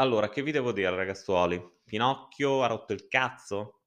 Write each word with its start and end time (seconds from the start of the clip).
Allora, 0.00 0.28
che 0.30 0.42
vi 0.42 0.50
devo 0.50 0.72
dire 0.72 0.90
ragazzuoli? 0.90 1.62
Pinocchio 1.84 2.62
ha 2.62 2.66
rotto 2.66 2.92
il 2.94 3.06
cazzo? 3.06 3.82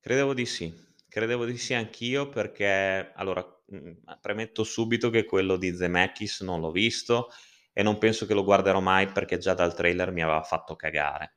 Credevo 0.00 0.34
di 0.34 0.44
sì. 0.46 0.72
Credevo 1.08 1.44
di 1.44 1.56
sì 1.56 1.74
anch'io 1.74 2.28
perché 2.28 3.12
allora, 3.14 3.44
mhmm, 3.66 4.18
premetto 4.20 4.64
subito 4.64 5.08
che 5.10 5.24
quello 5.24 5.56
di 5.56 5.74
Zemeckis 5.74 6.40
non 6.42 6.60
l'ho 6.60 6.70
visto 6.72 7.28
e 7.72 7.82
non 7.82 7.98
penso 7.98 8.26
che 8.26 8.34
lo 8.34 8.44
guarderò 8.44 8.80
mai 8.80 9.06
perché 9.12 9.38
già 9.38 9.54
dal 9.54 9.74
trailer 9.74 10.10
mi 10.12 10.22
aveva 10.22 10.42
fatto 10.42 10.74
cagare. 10.76 11.36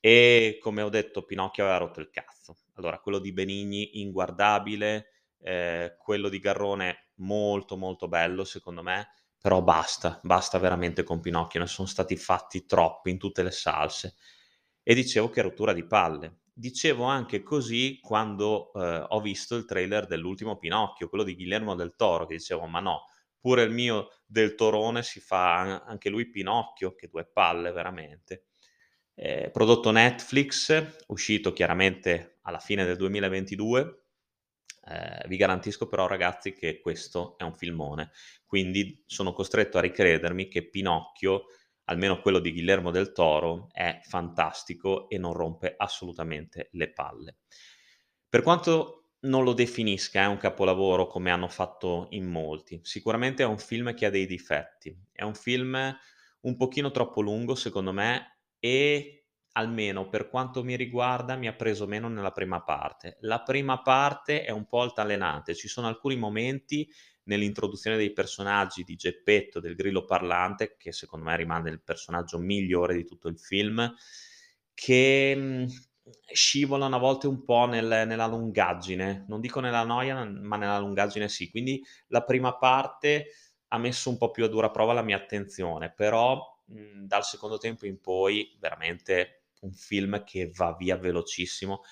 E 0.00 0.58
come 0.60 0.82
ho 0.82 0.88
detto 0.88 1.24
Pinocchio 1.24 1.64
aveva 1.64 1.78
rotto 1.78 2.00
il 2.00 2.10
cazzo. 2.10 2.58
Allora, 2.74 3.00
quello 3.00 3.18
di 3.18 3.32
Benigni 3.32 4.00
inguardabile, 4.00 5.06
ehm, 5.40 5.96
quello 5.98 6.28
di 6.28 6.38
Garrone 6.38 7.08
molto, 7.16 7.76
molto 7.76 8.06
bello 8.08 8.44
secondo 8.44 8.82
me, 8.82 9.08
però 9.40 9.62
basta, 9.62 10.20
basta 10.22 10.58
veramente 10.58 11.02
con 11.04 11.20
Pinocchio, 11.20 11.60
ne 11.60 11.66
son 11.66 11.86
stati 11.88 12.16
fatti 12.16 12.66
troppi 12.66 13.10
in 13.10 13.18
tutte 13.18 13.42
le 13.42 13.50
salse. 13.50 14.14
E 14.82 14.94
dicevo 14.94 15.28
che 15.30 15.42
rottura 15.42 15.72
di 15.72 15.86
palle. 15.86 16.40
Dicevo 16.52 17.04
anche 17.04 17.42
così 17.42 17.98
quando, 18.00 18.72
ehm, 18.74 19.06
ho 19.10 19.20
visto 19.20 19.54
il 19.56 19.64
trailer 19.64 20.06
dell'ultimo 20.06 20.56
Pinocchio, 20.58 21.08
quello 21.08 21.24
di 21.24 21.34
Guillermo 21.34 21.74
del 21.74 21.94
Toro, 21.96 22.26
che 22.26 22.34
dicevo: 22.36 22.66
"Ma 22.66 22.80
no, 22.80 23.04
pure 23.40 23.62
il 23.62 23.70
mio 23.72 24.08
Del 24.26 24.54
Torone 24.56 25.02
si 25.02 25.20
fa 25.20 25.82
anche 25.84 26.08
lui 26.10 26.28
Pinocchio, 26.30 26.94
che 26.94 27.08
2 27.08 27.26
palle 27.32 27.70
veramente." 27.72 28.46
Ehm, 29.14 29.50
prodotto 29.50 29.90
Netflix, 29.90 31.04
uscito 31.08 31.52
chiaramente 31.52 32.38
alla 32.42 32.58
fine 32.60 32.84
del 32.84 32.96
2022. 32.96 34.06
Ehm, 34.88 35.28
vi 35.28 35.36
garantisco 35.36 35.86
però 35.86 36.06
ragazzi 36.06 36.52
che 36.52 36.80
questo 36.80 37.36
è 37.38 37.42
un 37.44 37.54
filmone, 37.54 38.10
quindi 38.46 39.02
sono 39.06 39.32
costretto 39.32 39.78
a 39.78 39.82
ricredermi 39.82 40.48
che 40.48 40.68
Pinocchio, 40.68 41.44
almeno 41.84 42.20
quello 42.20 42.38
di 42.38 42.52
Guillermo 42.52 42.90
del 42.90 43.12
Toro, 43.12 43.68
è 43.72 44.00
fantastico 44.02 45.08
e 45.08 45.18
non 45.18 45.32
rompe 45.32 45.74
assolutamente 45.76 46.68
le 46.72 46.92
palle. 46.92 47.38
Per 48.28 48.42
quanto 48.42 49.10
non 49.20 49.42
lo 49.42 49.52
definisca, 49.52 50.22
eh, 50.22 50.26
un 50.26 50.36
capolavoro 50.36 51.06
come 51.06 51.30
hanno 51.30 51.48
fatto 51.48 52.06
in 52.10 52.26
molti, 52.26 52.80
sicuramente 52.82 53.42
è 53.42 53.46
un 53.46 53.58
film 53.58 53.94
che 53.94 54.06
ha 54.06 54.10
dei 54.10 54.26
difetti. 54.26 54.96
È 55.12 55.22
un 55.22 55.34
film 55.34 55.96
un 56.40 56.56
pochino 56.56 56.90
troppo 56.90 57.20
lungo 57.20 57.54
secondo 57.54 57.92
me 57.92 58.38
e 58.60 59.17
almeno 59.52 60.08
per 60.08 60.28
quanto 60.28 60.62
mi 60.64 60.76
riguarda 60.76 61.36
mi 61.36 61.48
ha 61.48 61.54
preso 61.54 61.86
meno 61.86 62.08
nella 62.08 62.30
prima 62.32 62.62
parte. 62.62 63.16
La 63.20 63.42
prima 63.42 63.80
parte 63.82 64.44
è 64.44 64.50
un 64.50 64.66
po' 64.66 64.82
altalenante, 64.82 65.54
ci 65.54 65.68
sono 65.68 65.86
alcuni 65.88 66.16
momenti 66.16 66.88
nell'introduzione 67.24 67.96
dei 67.96 68.12
personaggi 68.12 68.84
di 68.84 68.94
Geppetto, 68.96 69.60
del 69.60 69.74
grillo 69.74 70.04
parlante, 70.04 70.76
che 70.78 70.92
secondo 70.92 71.26
me 71.26 71.36
rimane 71.36 71.70
il 71.70 71.82
personaggio 71.82 72.38
migliore 72.38 72.94
di 72.94 73.04
tutto 73.04 73.28
il 73.28 73.38
film, 73.38 73.92
che, 74.74 75.34
mhmm, 75.36 75.66
scivolano 76.32 76.96
a 76.96 76.98
volte 76.98 77.26
un 77.26 77.44
po' 77.44 77.66
nel 77.66 78.04
nella 78.06 78.26
lungaggine, 78.26 79.24
non 79.28 79.40
dico 79.40 79.60
nella 79.60 79.84
noia, 79.84 80.24
ma 80.24 80.56
nella 80.56 80.78
lungaggine 80.78 81.28
sì. 81.28 81.50
Quindi 81.50 81.82
la 82.08 82.22
prima 82.24 82.56
parte 82.56 83.26
ha 83.68 83.78
messo 83.78 84.08
un 84.10 84.16
po' 84.16 84.30
più 84.30 84.44
a 84.44 84.48
dura 84.48 84.70
prova 84.70 84.92
la 84.94 85.02
mia 85.02 85.16
attenzione, 85.16 85.92
però, 85.94 86.40
mhmm, 86.66 87.06
dal 87.06 87.24
secondo 87.24 87.58
tempo 87.58 87.86
in 87.86 88.00
poi 88.00 88.56
veramente 88.58 89.37
un 89.60 89.72
film 89.72 90.24
che 90.24 90.50
va 90.54 90.74
via 90.78 90.96
velocissimo 90.96 91.82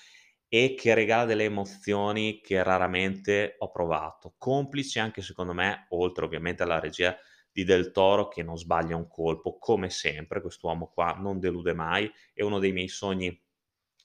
e 0.47 0.75
che 0.77 0.93
regala 0.93 1.25
delle 1.25 1.43
emozioni 1.43 2.39
che 2.41 2.63
raramente 2.63 3.55
ho 3.59 3.69
provato. 3.69 4.35
Complice 4.37 4.99
anche 4.99 5.21
secondo 5.21 5.53
me, 5.53 5.87
oltre 5.89 6.25
ovviamente 6.25 6.63
alla 6.63 6.79
regia 6.79 7.17
di 7.51 7.63
Del 7.63 7.91
Toro 7.91 8.27
che 8.27 8.43
non 8.43 8.57
sbaglia 8.57 8.95
un 8.95 9.07
colpo, 9.07 9.57
come 9.57 9.89
sempre, 9.89 10.41
quest'uomo 10.41 10.91
qua 10.93 11.17
non 11.19 11.39
delude 11.39 11.73
mai, 11.73 12.09
e 12.33 12.43
uno 12.43 12.59
dei 12.59 12.71
miei 12.71 12.87
sogni 12.87 13.41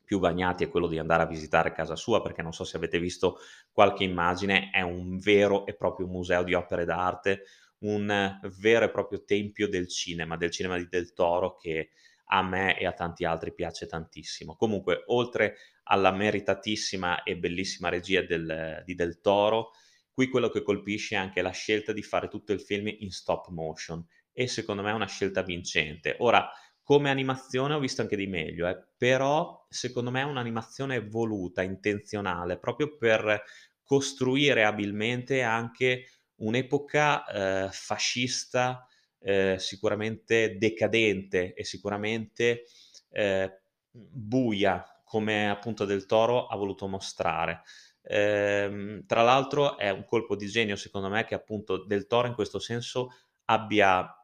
più 0.04 0.18
bagnati 0.18 0.64
è 0.64 0.68
quello 0.68 0.88
di 0.88 0.98
andare 0.98 1.22
a 1.22 1.26
visitare 1.26 1.72
casa 1.72 1.96
sua, 1.96 2.22
perché 2.22 2.42
non 2.42 2.52
so 2.52 2.64
se 2.64 2.76
avete 2.76 2.98
visto 2.98 3.38
qualche 3.70 4.04
immagine, 4.04 4.70
è 4.70 4.80
un 4.80 5.18
vero 5.18 5.64
e 5.66 5.74
proprio 5.74 6.06
museo 6.06 6.42
di 6.42 6.54
opere 6.54 6.84
d'arte, 6.84 7.42
un 7.80 8.40
vero 8.58 8.84
e 8.84 8.90
proprio 8.90 9.24
tempio 9.24 9.68
del 9.68 9.88
cinema, 9.88 10.36
del 10.36 10.50
cinema 10.50 10.76
di 10.76 10.86
Del 10.88 11.12
Toro 11.12 11.56
che 11.56 11.90
a 12.32 12.42
me 12.42 12.78
e 12.78 12.86
a 12.86 12.92
tanti 12.92 13.24
altri 13.24 13.52
piace 13.54 13.86
tantissimo. 13.86 14.56
Comunque, 14.56 15.02
oltre 15.08 15.56
alla 15.84 16.12
meritatissima 16.12 17.22
e 17.24 17.36
bellissima 17.36 17.90
regia 17.90 18.22
del 18.22 18.82
di 18.86 18.94
Del 18.94 19.20
Toro, 19.20 19.72
qui 20.12 20.28
quello 20.28 20.48
che 20.48 20.62
colpisce 20.62 21.14
è 21.14 21.18
anche 21.18 21.42
la 21.42 21.50
scelta 21.50 21.92
di 21.92 22.02
fare 22.02 22.28
tutto 22.28 22.52
il 22.52 22.60
film 22.60 22.86
in 22.88 23.10
stop 23.10 23.48
motion 23.48 24.04
e 24.32 24.46
secondo 24.46 24.82
me 24.82 24.90
è 24.90 24.94
una 24.94 25.06
scelta 25.06 25.42
vincente. 25.42 26.16
Ora, 26.20 26.50
come 26.82 27.10
animazione 27.10 27.74
ho 27.74 27.78
visto 27.78 28.00
anche 28.00 28.16
di 28.16 28.26
meglio 28.26 28.66
eh, 28.66 28.82
però 28.96 29.66
secondo 29.68 30.10
me 30.10 30.20
è 30.22 30.24
un'animazione 30.24 31.06
voluta, 31.06 31.62
intenzionale, 31.62 32.58
proprio 32.58 32.96
per 32.96 33.42
costruire 33.82 34.64
abilmente 34.64 35.42
anche 35.42 36.06
un'epoca, 36.36 37.26
ehm, 37.26 37.70
fascista, 37.70 38.86
ehm, 39.22 39.56
sicuramente 39.56 40.56
decadente 40.58 41.54
e 41.54 41.64
sicuramente, 41.64 42.64
ehm, 43.10 43.50
buia, 43.90 44.84
come 45.04 45.50
appunto 45.50 45.84
Del 45.84 46.06
Toro 46.06 46.46
ha 46.46 46.56
voluto 46.56 46.86
mostrare. 46.88 47.62
Ehm, 48.02 49.04
tra 49.06 49.22
l'altro 49.22 49.76
è 49.78 49.90
un 49.90 50.04
colpo 50.04 50.34
di 50.36 50.46
genio 50.48 50.74
secondo 50.76 51.08
me 51.08 51.24
che 51.24 51.34
appunto 51.34 51.84
Del 51.84 52.06
Toro 52.06 52.26
in 52.26 52.34
questo 52.34 52.58
senso 52.58 53.10
abbia 53.46 54.16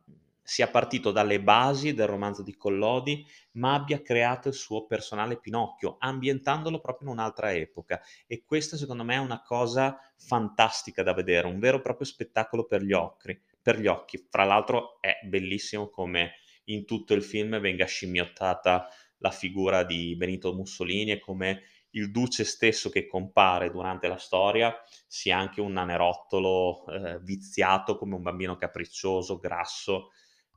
sia 0.43 0.69
partito 0.69 1.11
dalle 1.13 1.43
basi 1.43 1.93
del 1.93 2.07
romanzo 2.07 2.43
di 2.43 2.57
Collodi, 2.57 3.27
ma 3.53 3.75
abbia 3.75 4.01
creato 4.01 4.49
il 4.49 4.55
suo 4.55 4.87
personale 4.87 5.39
Pinocchio, 5.39 5.97
ambientandolo 5.99 6.81
proprio 6.81 7.09
in 7.09 7.15
un'altra 7.15 7.53
epoca. 7.53 8.01
E 8.27 8.45
questa 8.47 8.79
secondo 8.79 9.05
me 9.05 9.17
è 9.17 9.19
una 9.19 9.43
cosa 9.43 9.99
fantastica 10.17 11.03
da 11.03 11.13
vedere, 11.13 11.49
un 11.49 11.59
vero 11.59 11.77
e 11.79 11.83
proprio 11.83 12.07
spettacolo 12.07 12.65
per 12.65 12.83
gli 12.83 12.93
occhi 12.95 13.39
per 13.61 13.79
gli 13.81 13.87
occhi. 13.87 14.27
Fra 14.31 14.45
l'altro 14.45 15.01
è 15.01 15.19
bellissimo 15.25 15.89
come 15.89 16.33
in 16.65 16.85
tutto 16.85 17.15
il 17.15 17.23
film 17.23 17.59
venga 17.61 17.87
scimmiottata 17.87 18.89
la 19.19 19.31
figura 19.31 19.85
di 19.85 20.15
Benito 20.17 20.53
Mussolini 20.55 21.13
e 21.13 21.19
come 21.19 21.63
il 21.91 22.11
duce 22.11 22.45
stesso 22.45 22.91
che 22.91 23.07
compare 23.07 23.71
durante 23.71 24.09
la 24.09 24.19
storia 24.19 24.75
sia 25.07 25.39
anche 25.39 25.61
un 25.61 25.73
nanerottolo, 25.73 26.87
ehm, 26.87 27.23
viziato 27.25 27.97
come 27.97 28.15
un 28.15 28.23
bambino 28.23 28.57
capriccioso, 28.57 29.39
grasso, 29.39 30.11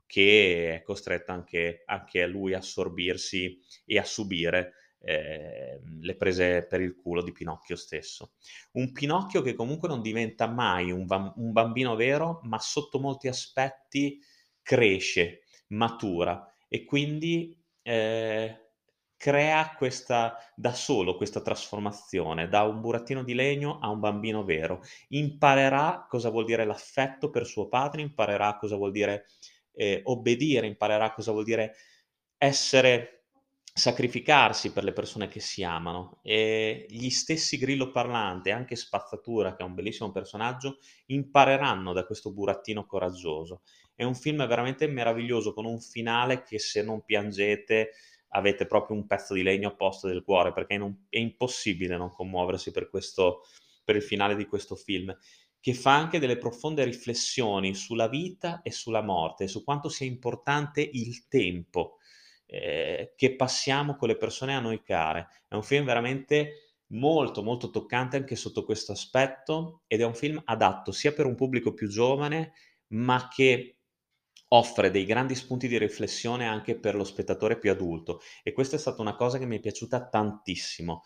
che 0.06 0.74
è 0.74 0.82
costretto 0.82 1.32
anche 1.32 1.82
anche 1.86 2.26
lui 2.26 2.52
a 2.52 2.58
assorbirsi 2.58 3.58
e 3.86 3.98
a 3.98 4.04
subire, 4.04 4.74
ehm, 5.02 6.00
le 6.00 6.16
prese 6.16 6.66
per 6.66 6.80
il 6.80 6.94
culo 6.96 7.22
di 7.22 7.32
Pinocchio 7.32 7.76
stesso. 7.76 8.32
Un 8.72 8.92
Pinocchio 8.92 9.42
che 9.42 9.54
comunque 9.54 9.88
non 9.88 10.02
diventa 10.02 10.46
mai 10.48 10.90
un 10.90 11.06
vam 11.06 11.32
un 11.36 11.52
bambino 11.52 11.94
vero, 11.96 12.40
ma 12.44 12.58
sotto 12.58 12.98
molti 13.00 13.28
aspetti 13.28 14.20
cresce, 14.62 15.42
matura 15.68 16.46
e 16.68 16.84
quindi, 16.84 17.56
ehm, 17.82 18.60
crea 19.16 19.74
questa 19.76 20.36
da 20.56 20.72
solo 20.72 21.16
questa 21.16 21.40
trasformazione, 21.42 22.48
da 22.48 22.62
un 22.64 22.80
burattino 22.80 23.22
di 23.22 23.34
legno 23.34 23.78
a 23.78 23.88
un 23.88 24.00
bambino 24.00 24.44
vero. 24.44 24.80
Imparerà 25.08 26.06
cosa 26.08 26.28
vuol 26.30 26.44
dire 26.44 26.64
l'affetto 26.64 27.30
per 27.30 27.46
suo 27.46 27.68
padre, 27.68 28.02
imparerà 28.02 28.56
cosa 28.56 28.74
vuol 28.76 28.90
dire 28.90 29.26
ehm, 29.74 30.00
obbedire, 30.04 30.66
imparerà 30.66 31.12
cosa 31.12 31.30
vuol 31.32 31.44
dire 31.44 31.74
essere 32.38 33.21
sacrificarsi 33.74 34.72
per 34.72 34.84
le 34.84 34.92
persone 34.92 35.28
che 35.28 35.40
si 35.40 35.62
amano. 35.62 36.20
E 36.22 36.86
gli 36.88 37.10
stessi 37.10 37.56
Grillo 37.56 37.90
Parlante, 37.90 38.50
anche 38.50 38.76
Spazzatura, 38.76 39.54
che 39.54 39.62
è 39.62 39.66
un 39.66 39.74
bellissimo 39.74 40.10
personaggio, 40.12 40.78
impareranno 41.06 41.92
da 41.92 42.04
questo 42.04 42.32
burattino 42.32 42.86
coraggioso. 42.86 43.62
È 43.94 44.04
un 44.04 44.14
film 44.14 44.46
veramente 44.46 44.86
meraviglioso, 44.86 45.54
con 45.54 45.64
un 45.64 45.80
finale 45.80 46.42
che 46.42 46.58
se 46.58 46.82
non 46.82 47.04
piangete 47.04 47.92
avete 48.34 48.66
proprio 48.66 48.96
un 48.96 49.06
pezzo 49.06 49.34
di 49.34 49.42
legno 49.42 49.68
a 49.68 49.74
posto 49.74 50.06
del 50.08 50.22
cuore, 50.22 50.52
perché 50.52 50.74
è 50.74 50.78
non 50.78 51.06
è 51.08 51.18
impossibile 51.18 51.96
non 51.96 52.10
commuoversi 52.10 52.70
per 52.70 52.88
questo 52.88 53.42
per 53.84 53.96
il 53.96 54.02
finale 54.02 54.36
di 54.36 54.46
questo 54.46 54.76
film 54.76 55.14
che 55.62 55.74
fa 55.74 55.94
anche 55.94 56.18
delle 56.18 56.38
profonde 56.38 56.82
riflessioni 56.82 57.72
sulla 57.74 58.08
vita 58.08 58.62
e 58.62 58.72
sulla 58.72 59.00
morte, 59.00 59.46
su 59.46 59.62
quanto 59.62 59.88
sia 59.88 60.06
importante 60.06 60.80
il 60.80 61.28
tempo, 61.28 61.98
ehm, 62.52 63.10
che 63.16 63.36
passiamo 63.36 63.96
con 63.96 64.08
le 64.08 64.16
persone 64.16 64.54
a 64.54 64.60
noi 64.60 64.82
care. 64.82 65.28
È 65.48 65.54
un 65.54 65.62
film 65.62 65.84
veramente 65.84 66.76
molto, 66.92 67.42
molto 67.42 67.70
toccante 67.70 68.16
anche 68.18 68.36
sotto 68.36 68.64
questo 68.64 68.92
aspetto 68.92 69.82
ed 69.86 70.00
è 70.00 70.04
un 70.04 70.14
film 70.14 70.40
adatto 70.44 70.92
sia 70.92 71.12
per 71.12 71.26
un 71.26 71.34
pubblico 71.34 71.72
più 71.72 71.88
giovane, 71.88 72.52
ma 72.88 73.28
che 73.34 73.78
offre 74.48 74.90
dei 74.90 75.06
grandi 75.06 75.34
spunti 75.34 75.66
di 75.66 75.78
riflessione 75.78 76.46
anche 76.46 76.78
per 76.78 76.94
lo 76.94 77.04
spettatore 77.04 77.58
più 77.58 77.70
adulto 77.70 78.20
e 78.42 78.52
questa 78.52 78.76
è 78.76 78.78
stata 78.78 79.00
una 79.00 79.16
cosa 79.16 79.38
che 79.38 79.46
mi 79.46 79.56
è 79.56 79.60
piaciuta 79.60 80.08
tantissimo. 80.08 81.02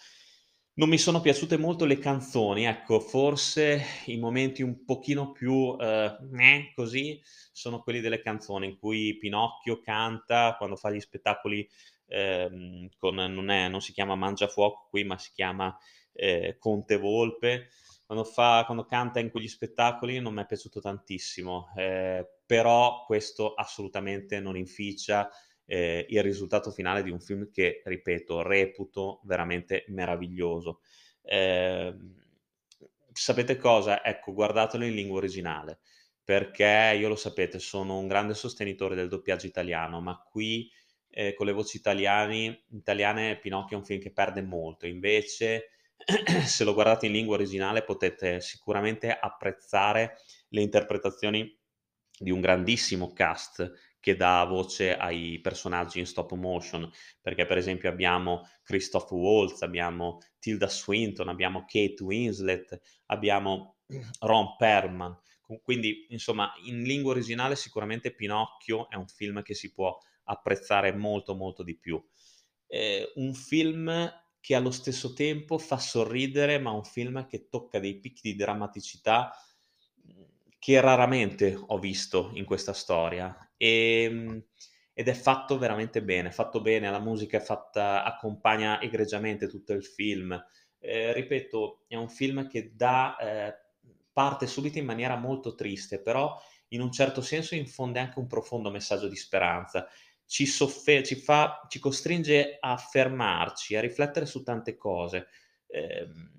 Non 0.79 0.91
mi 0.91 0.99
sono 0.99 1.23
piaciute 1.23 1.57
molto 1.57 1.87
le 1.87 1.99
canzoni, 1.99 2.65
ecco, 2.67 3.01
forse 3.01 3.81
i 4.07 4.19
momenti 4.19 4.61
un 4.61 4.85
pochino 4.85 5.33
più, 5.33 5.75
meh, 5.75 6.73
così, 6.75 7.19
sono 7.51 7.81
quelli 7.83 8.01
delle 8.01 8.21
canzoni 8.21 8.67
in 8.67 8.77
cui 8.79 9.17
Pinocchio 9.17 9.81
canta 9.81 10.55
quando 10.59 10.77
fa 10.77 10.91
gli 10.91 11.01
spettacoli, 11.01 11.67
ehm, 12.09 12.89
con 12.99 13.15
non 13.15 13.49
è 13.49 13.69
non 13.69 13.81
si 13.81 13.93
chiama 13.95 14.17
Mangiafuoco 14.17 14.87
qui, 14.91 15.05
ma 15.05 15.17
si 15.17 15.31
chiama, 15.35 15.75
ehm, 16.13 16.57
Conte 16.59 16.99
Volpe. 16.99 17.69
Quando 18.05 18.25
fa 18.25 18.63
quando 18.67 18.85
canta 18.85 19.19
in 19.19 19.31
quegli 19.31 19.49
spettacoli 19.49 20.21
non 20.21 20.35
m'è 20.35 20.45
piaciuto 20.47 20.81
tantissimo, 20.81 21.69
ehm, 21.75 22.23
però 22.45 23.03
questo 23.07 23.55
assolutamente 23.55 24.41
non 24.41 24.59
inficia 24.59 25.29
ehm, 25.67 26.05
il 26.09 26.23
risultato 26.23 26.71
finale 26.71 27.03
di 27.03 27.11
un 27.11 27.21
film 27.21 27.51
che, 27.51 27.83
ripeto, 27.85 28.43
reputo 28.43 29.21
veramente 29.25 29.85
meraviglioso. 29.89 30.81
Ehm, 31.23 32.15
sapete 33.13 33.57
cosa? 33.57 34.05
Ecco, 34.05 34.33
guardatelo 34.33 34.85
in 34.85 34.95
lingua 34.95 35.19
originale, 35.19 35.81
perché 36.23 36.97
io 36.99 37.09
lo 37.09 37.17
sapete, 37.17 37.59
sono 37.59 37.99
un 37.99 38.07
grande 38.09 38.35
sostenitore 38.35 38.95
del 38.95 39.09
doppiaggio 39.09 39.47
italiano, 39.47 40.01
ma 40.01 40.19
qui, 40.23 40.71
ehm, 41.11 41.35
con 41.35 41.47
le 41.47 41.53
voci 41.53 41.77
italiani 41.77 42.65
italiane 42.73 43.39
Pinocchio 43.39 43.77
è 43.77 43.81
un 43.81 43.87
film 43.87 44.01
che 44.01 44.13
perde 44.13 44.43
molto. 44.43 44.87
Invece, 44.87 45.71
se 46.45 46.65
lo 46.65 46.75
guardate 46.75 47.07
in 47.07 47.13
lingua 47.13 47.35
originale 47.37 47.83
potete 47.83 48.41
sicuramente 48.41 49.11
apprezzare 49.19 50.17
le 50.49 50.61
interpretazioni 50.61 51.59
di 52.19 52.31
un 52.31 52.41
grandissimo 52.41 53.13
cast 53.13 53.71
che 54.01 54.17
dà 54.17 54.45
voce 54.45 54.97
ai 54.97 55.41
personaggi 55.41 55.99
in 55.99 56.07
stop 56.07 56.33
motion, 56.35 56.89
perché 57.21 57.47
per 57.47 57.59
esempio 57.59 57.89
abbiamo 57.89 58.49
Christoph 58.63 59.11
Waltz, 59.11 59.63
abbiamo 59.63 60.19
Tilda 60.39 60.69
Swinton, 60.69 61.29
abbiamo 61.29 61.65
Kate 61.67 62.03
Winslet, 62.03 62.81
abbiamo 63.07 63.79
Ron 64.21 64.57
Perlman. 64.57 65.19
Quindi, 65.63 66.07
insomma, 66.11 66.53
in 66.65 66.83
lingua 66.83 67.13
originale 67.13 67.55
sicuramente 67.55 68.15
Pinocchio 68.15 68.91
è 68.91 68.97
un 68.97 69.07
film 69.07 69.43
che 69.43 69.55
si 69.55 69.73
può 69.73 69.97
apprezzare 70.25 70.93
molto, 70.93 71.35
molto 71.35 71.63
di 71.63 71.79
più. 71.79 72.05
Ehm, 72.67 73.05
un 73.17 73.35
film 73.35 74.13
che 74.41 74.55
allo 74.55 74.71
stesso 74.71 75.13
tempo 75.13 75.59
fa 75.59 75.79
sorridere, 75.79 76.59
ma 76.59 76.71
un 76.71 76.85
film 76.85 77.27
che 77.27 77.49
tocca 77.49 77.79
dei 77.81 77.99
picchi 77.99 78.31
di 78.31 78.37
drammaticità, 78.37 79.33
che 80.59 80.81
raramente 80.81 81.57
ho 81.67 81.79
visto 81.79 82.31
in 82.35 82.45
questa 82.45 82.73
storia. 82.73 83.37
Ehm, 83.57 84.43
ed 84.93 85.09
è 85.09 85.13
fatto 85.15 85.59
veramente 85.59 86.03
bene, 86.03 86.31
fatto 86.33 86.61
bene, 86.63 86.91
la 86.91 86.99
musica 87.01 87.37
è 87.37 87.41
fatta 87.41 88.03
accompagna 88.03 88.81
egregiamente 88.81 89.47
tutto 89.47 89.73
il 89.73 89.85
film. 89.85 90.33
Ehm, 90.79 91.13
ripeto, 91.13 91.85
è 91.89 91.97
un 91.97 92.09
film 92.09 92.49
che 92.49 92.73
dà 92.75 93.17
ehm, 93.19 93.55
parte 94.13 94.47
subito 94.47 94.79
in 94.79 94.85
maniera 94.87 95.17
molto 95.17 95.55
triste, 95.55 96.01
però 96.01 96.35
in 96.69 96.81
un 96.81 96.91
certo 96.91 97.21
senso 97.21 97.55
infonde 97.55 97.99
anche 98.01 98.19
un 98.19 98.27
profondo 98.27 98.71
messaggio 98.71 99.09
di 99.09 99.17
speranza. 99.17 99.87
Ci 100.25 100.47
soffe 100.47 101.05
ci 101.05 101.15
fa 101.17 101.65
ci 101.69 101.79
costringe 101.79 102.57
a 102.59 102.77
fermarci, 102.77 103.77
a 103.77 103.81
riflettere 103.81 104.27
su 104.27 104.43
tante 104.43 104.77
cose. 104.77 105.29
Ehm 105.69 106.35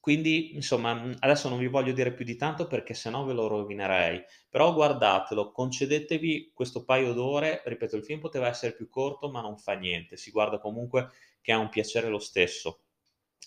quindi, 0.00 0.54
insomma, 0.54 1.14
adesso 1.20 1.48
non 1.48 1.58
vi 1.58 1.66
voglio 1.68 1.92
dire 1.92 2.12
più 2.14 2.24
di 2.24 2.36
tanto 2.36 2.66
perché 2.66 2.94
se 2.94 3.10
no 3.10 3.24
ve 3.24 3.34
lo 3.34 3.46
rovinerei, 3.46 4.22
però 4.48 4.72
guardatelo, 4.74 5.52
concedetevi 5.52 6.52
questo 6.54 6.84
paio 6.84 7.12
d'ore, 7.12 7.62
ripeto 7.64 7.96
il 7.96 8.04
film 8.04 8.18
poteva 8.20 8.48
essere 8.48 8.74
più 8.74 8.88
corto, 8.88 9.30
ma 9.30 9.40
non 9.42 9.58
fa 9.58 9.74
niente, 9.74 10.16
si 10.16 10.30
guarda 10.30 10.58
comunque 10.58 11.10
che 11.42 11.52
ha 11.52 11.58
un 11.58 11.68
piacere 11.68 12.08
lo 12.08 12.18
stesso. 12.18 12.80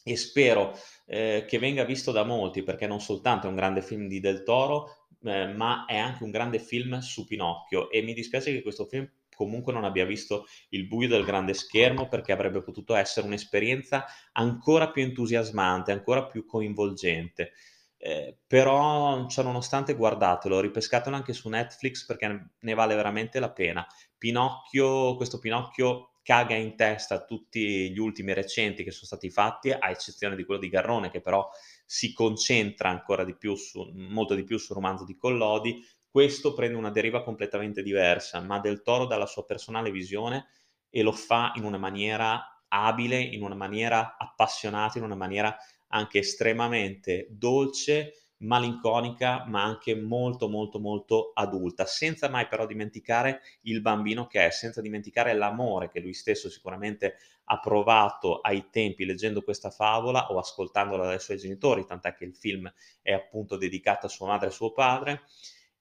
E 0.06 0.16
spero, 0.18 0.74
ehm, 1.06 1.46
che 1.46 1.60
venga 1.60 1.84
visto 1.86 2.12
da 2.12 2.24
molti, 2.24 2.64
perché 2.64 2.88
non 2.88 3.00
soltanto 3.00 3.48
è 3.48 3.50
un 3.50 3.56
grande 3.56 3.82
film 3.82 4.08
di 4.08 4.20
Del 4.20 4.44
Toro, 4.44 5.08
ehm, 5.24 5.56
ma 5.56 5.86
è 5.86 5.98
anche 5.98 6.24
un 6.24 6.32
grande 6.32 6.60
film 6.60 7.00
su 7.00 7.26
Pinocchio 7.26 7.90
e 7.90 8.02
mi 8.02 8.14
dispiace 8.14 8.52
che 8.52 8.62
questo 8.62 8.86
film 8.86 9.10
comunque 9.36 9.74
non 9.74 9.84
abbia 9.84 10.06
visto 10.06 10.46
il 10.70 10.88
buio 10.88 11.08
del 11.08 11.24
grande 11.24 11.54
schermo 11.54 12.08
perché 12.08 12.32
avrebbe 12.32 12.62
potuto 12.62 12.96
essere 12.96 13.26
un'esperienza 13.28 14.06
ancora 14.34 14.92
più 14.92 15.04
entusiasmante, 15.04 15.92
ancora 15.92 16.26
più 16.26 16.46
coinvolgente. 16.46 17.54
Eh, 17.98 18.38
però 18.46 19.28
ciononostante 19.28 19.94
guardatelo, 19.94 20.60
ripescatelo 20.60 21.16
anche 21.16 21.32
su 21.32 21.48
Netflix 21.48 22.06
perché 22.06 22.50
ne 22.60 22.74
vale 22.74 22.96
veramente 22.96 23.40
la 23.40 23.52
pena. 23.52 23.88
Pinocchio, 24.18 25.16
questo 25.16 25.40
Pinocchio 25.40 26.14
caga 26.24 26.56
in 26.56 26.76
testa 26.76 27.24
tutti 27.26 27.92
gli 27.92 28.00
ultimi 28.00 28.34
recenti 28.34 28.84
che 28.84 28.92
sono 28.92 29.06
stati 29.06 29.30
fatti, 29.30 29.72
a 29.72 29.90
eccezione 29.90 30.36
di 30.36 30.46
quello 30.46 30.60
di 30.60 30.70
Garrone 30.70 31.12
che 31.12 31.22
però 31.22 31.48
si 31.86 32.14
concentra 32.14 32.90
ancora 32.90 33.24
di 33.24 33.36
più 33.36 33.56
su, 33.56 33.92
molto 33.94 34.34
di 34.34 34.44
più 34.44 34.58
sul 34.58 34.76
romanzo 34.76 35.06
di 35.06 35.16
Collodi, 35.18 35.86
questo 36.14 36.54
prende 36.54 36.78
una 36.78 36.92
deriva 36.92 37.24
completamente 37.24 37.82
diversa, 37.82 38.40
ma 38.40 38.60
Del 38.60 38.84
Toro 38.84 39.08
dà 39.08 39.18
la 39.18 39.26
sua 39.26 39.46
personale 39.46 39.90
visione 39.90 40.46
e 40.92 41.02
lo 41.02 41.12
fa 41.12 41.54
in 41.56 41.64
una 41.64 41.80
maniera 41.80 42.64
abile, 42.68 43.20
in 43.20 43.42
una 43.42 43.56
maniera 43.56 44.16
appassionata, 44.16 45.00
in 45.00 45.06
una 45.06 45.16
maniera 45.16 45.58
anche 45.88 46.20
estremamente 46.20 47.26
dolce, 47.32 48.14
malinconica, 48.44 49.46
ma 49.48 49.64
anche 49.64 49.96
molto, 49.96 50.48
molto, 50.50 50.80
molto 50.80 51.32
adulta, 51.34 51.88
senza 51.88 52.30
mai 52.30 52.46
però 52.48 52.68
dimenticare 52.68 53.42
il 53.62 53.82
bambino 53.82 54.28
che 54.28 54.46
è, 54.46 54.52
senza 54.52 54.82
dimenticare 54.82 55.34
l'amore 55.34 55.90
che 55.90 56.00
lui 56.00 56.14
stesso 56.14 56.48
sicuramente 56.48 57.16
ha 57.46 57.60
provato 57.60 58.40
ai 58.40 58.70
tempi 58.70 59.04
leggendo 59.06 59.42
questa 59.42 59.72
favola 59.72 60.32
o 60.32 60.38
ascoltandola 60.38 61.06
dai 61.06 61.20
suoi 61.20 61.38
genitori, 61.38 61.88
tant'è 61.88 62.14
che 62.14 62.24
il 62.26 62.36
film 62.36 62.72
è 63.02 63.14
appunto 63.14 63.58
dedicato 63.58 64.06
a 64.06 64.10
sua 64.10 64.28
madre 64.28 64.50
e 64.50 64.52
suo 64.52 64.72
padre 64.74 65.24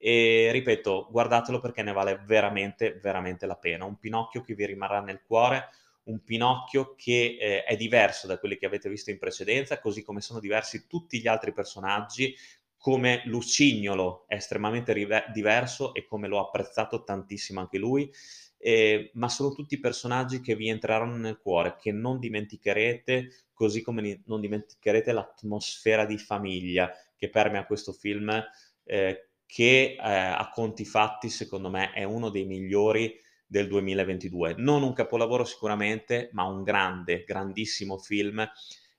e 0.04 0.50
ripeto, 0.50 1.06
guardatelo 1.12 1.60
perché 1.60 1.82
ne 1.84 1.93
vale 1.93 2.20
veramente, 2.26 2.99
veramente 3.00 3.46
la 3.46 3.54
pena. 3.56 3.84
Un 3.84 3.99
Pinocchio 4.00 4.40
che 4.43 4.54
vi 4.54 4.66
rimarrà 4.66 5.00
nel 5.00 5.22
cuore, 5.25 5.69
un 6.04 6.25
Pinocchio 6.25 6.94
che 6.97 7.37
eh, 7.40 7.62
è 7.62 7.76
diverso 7.76 8.26
da 8.26 8.38
quelli 8.38 8.56
che 8.56 8.66
avete 8.66 8.88
visto 8.88 9.11
in 9.11 9.18
precedenza, 9.18 9.78
così 9.78 10.02
come 10.02 10.21
sono 10.21 10.40
diversi 10.40 10.88
tutti 10.88 11.21
gli 11.21 11.28
altri 11.28 11.52
personaggi, 11.52 12.35
come 12.76 13.23
Lucignolo 13.26 14.25
è 14.26 14.35
estremamente 14.35 14.92
rive- 14.92 15.26
diverso 15.32 15.94
e 15.94 16.04
come 16.04 16.26
l'ho 16.26 16.40
apprezzato 16.40 17.04
tantissimo 17.04 17.61
anche 17.61 17.78
lui, 17.78 18.11
eh, 18.59 19.12
ma 19.14 19.28
sono 19.28 19.52
tutti 19.52 19.78
personaggi 19.78 20.40
che 20.40 20.56
vi 20.56 20.68
entreranno 20.68 21.16
nel 21.16 21.38
cuore, 21.38 21.76
che 21.78 21.92
non 21.92 22.18
dimenticherete, 22.18 23.47
così 23.52 23.82
come 23.82 24.23
non 24.26 24.40
dimenticherete 24.40 25.12
l'atmosfera 25.12 26.04
di 26.06 26.18
famiglia 26.18 26.90
che 27.16 27.28
permea 27.30 27.66
questo 27.66 27.92
film. 27.92 28.42
Eh, 28.85 29.28
che 29.52 29.99
eh, 30.00 30.00
a 30.00 30.49
conti 30.49 30.87
fatti 30.87 31.28
secondo 31.28 31.68
me 31.68 31.92
è 31.92 32.04
uno 32.04 32.30
dei 32.30 32.47
migliori 32.47 33.14
del 33.47 33.68
2022. 33.68 34.54
Non 34.56 34.82
un 34.82 34.94
capolavoro 34.94 35.44
sicuramente, 35.44 36.30
ma 36.32 36.44
un 36.44 36.62
grande, 36.62 37.23
grandissimo 37.25 37.99
film 37.99 38.50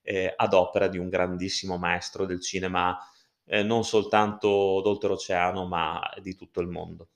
eh, 0.03 0.31
ad 0.37 0.53
opera 0.53 0.87
di 0.87 0.99
un 0.99 1.09
grandissimo 1.09 1.77
maestro 1.77 2.27
del 2.27 2.39
cinema, 2.39 2.95
eh, 3.45 3.63
non 3.63 3.83
soltanto 3.83 4.79
d'oltreoceano, 4.83 5.65
ma 5.65 5.99
di 6.21 6.35
tutto 6.35 6.61
il 6.61 6.67
mondo. 6.67 7.09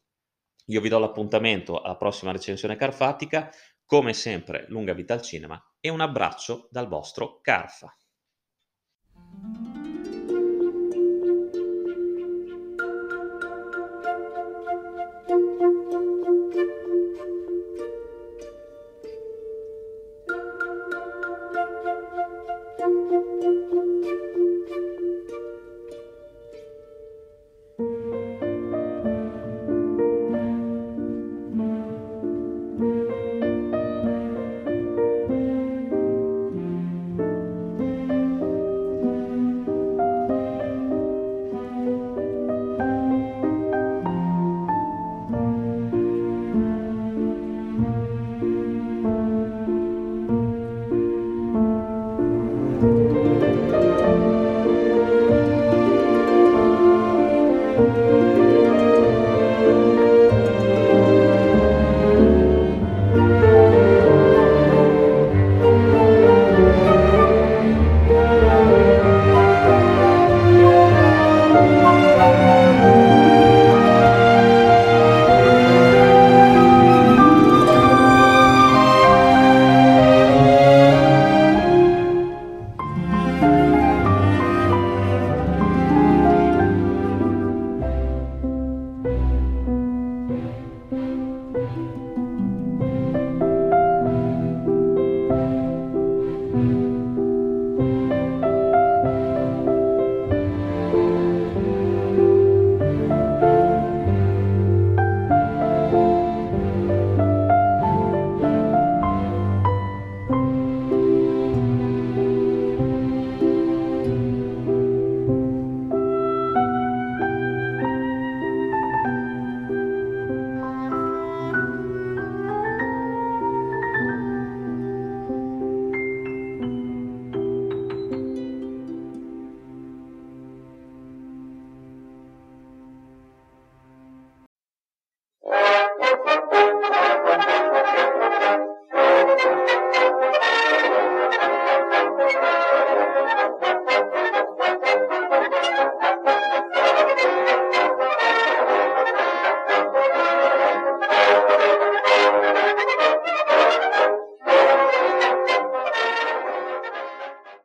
Io 0.65 0.82
vi 0.82 0.89
do 0.89 0.98
l'appuntamento 0.98 1.79
alla 1.79 1.96
prossima 1.96 2.32
recensione 2.32 2.75
carfatica, 2.75 3.51
come 3.86 4.13
sempre 4.13 4.65
lunga 4.70 4.94
vita 4.94 5.13
al 5.13 5.22
cinema 5.22 5.63
e 5.79 5.89
un 5.89 6.01
abbraccio 6.01 6.70
dal 6.72 6.88
vostro 6.88 7.39
Carfa. 7.41 7.96